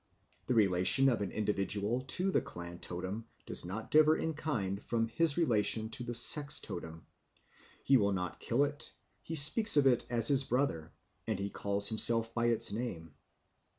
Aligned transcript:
The 0.47 0.55
relation 0.55 1.09
of 1.09 1.21
an 1.21 1.29
individual 1.29 2.01
to 2.17 2.31
the 2.31 2.41
clan 2.41 2.79
totem 2.79 3.27
does 3.45 3.65
not 3.65 3.91
differ 3.91 4.17
in 4.17 4.33
kind 4.33 4.81
from 4.81 5.09
his 5.09 5.37
relation 5.37 5.91
to 5.91 6.03
the 6.03 6.15
sex 6.15 6.59
totem; 6.59 7.05
he 7.83 7.97
will 7.97 8.11
not 8.11 8.39
kill 8.39 8.63
it, 8.63 8.91
he 9.21 9.35
speaks 9.35 9.77
of 9.77 9.85
it 9.85 10.07
as 10.09 10.27
his 10.27 10.43
brother, 10.43 10.91
and 11.27 11.37
he 11.37 11.51
calls 11.51 11.89
himself 11.89 12.33
by 12.33 12.47
its 12.47 12.71
name. 12.73 13.13